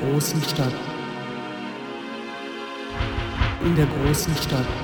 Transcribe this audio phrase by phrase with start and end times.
[0.00, 0.72] Großen Stadt.
[3.64, 4.79] In der großen Stadt.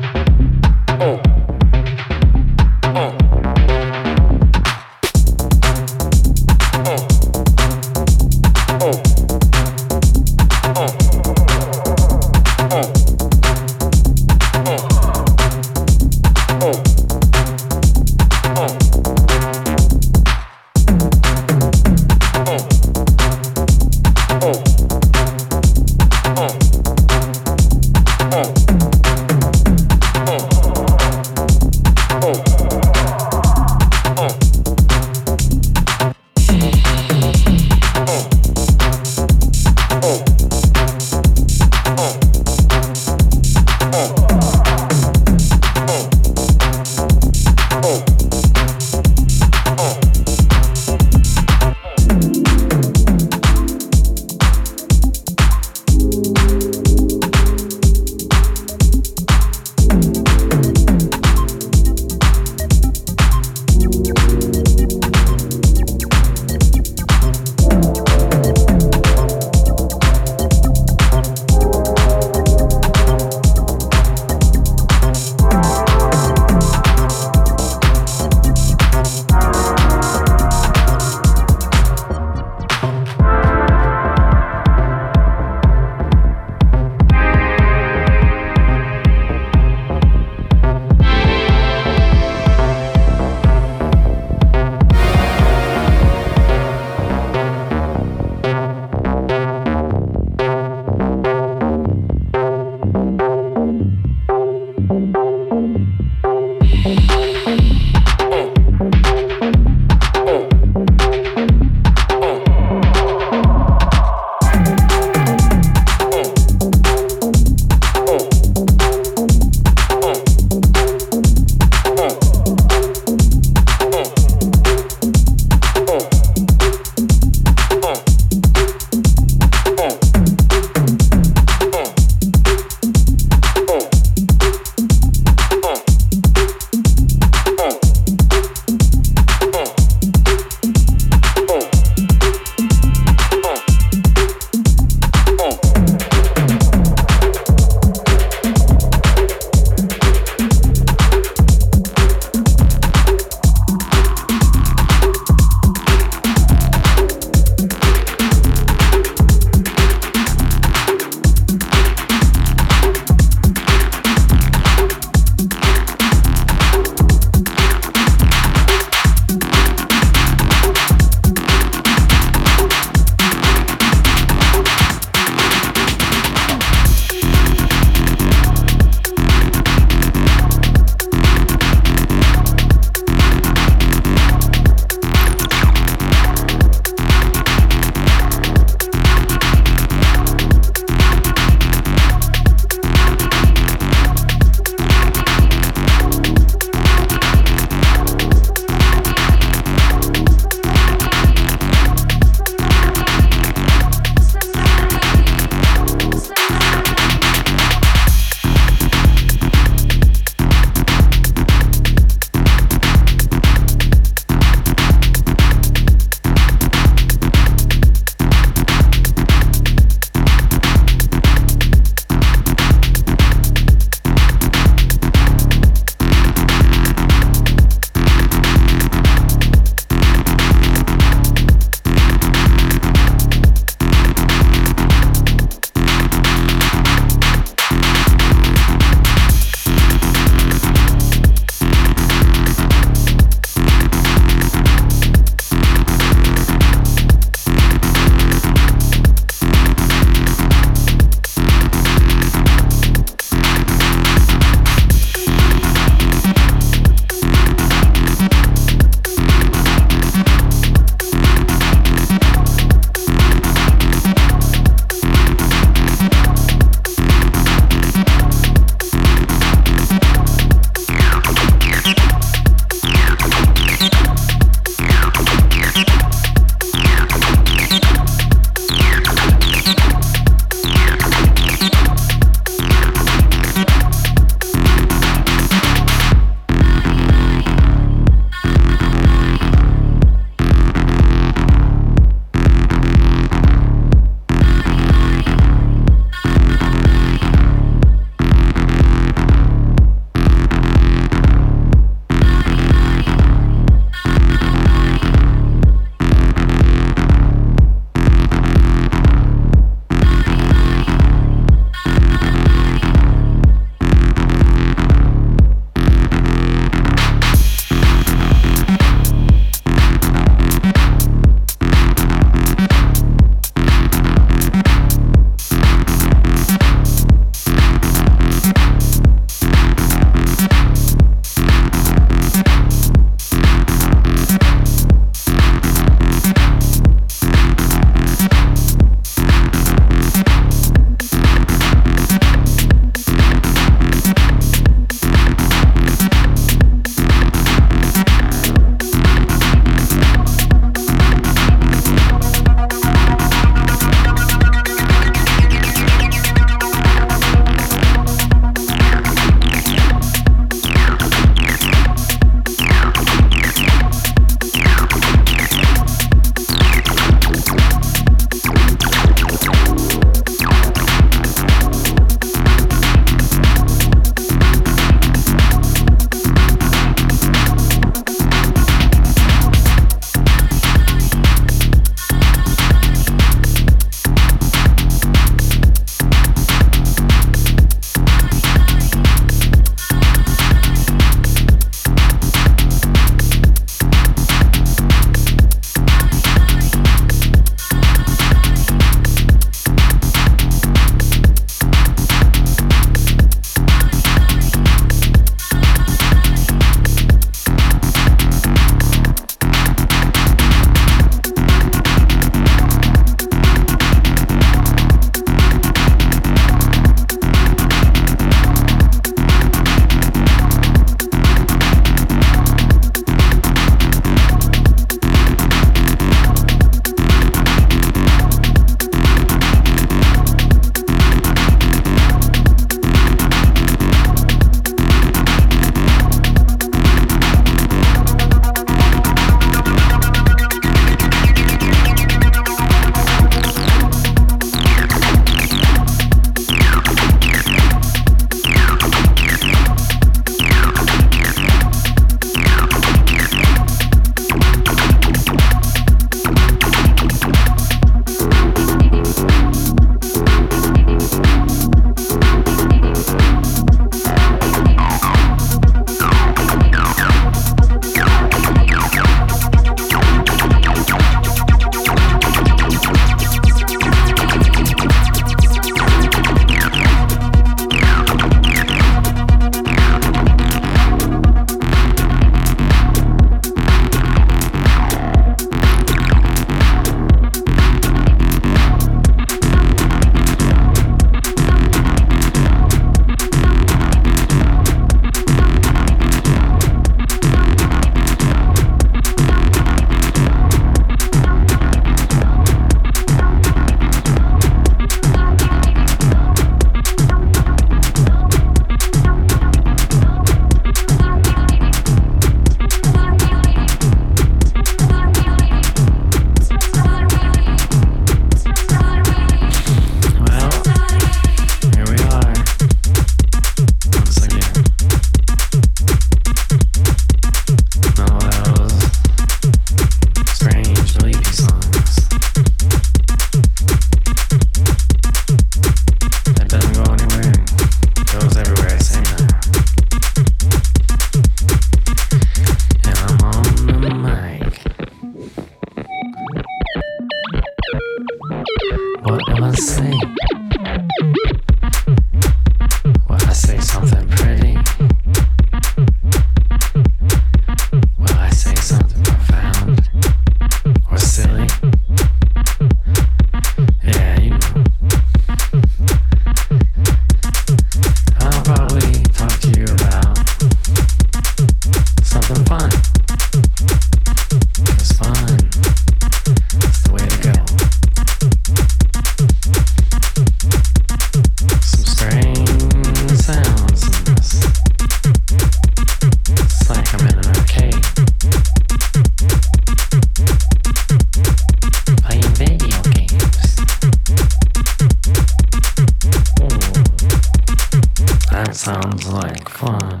[598.56, 600.00] sounds like fun.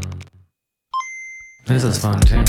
[1.66, 2.44] This is fun too.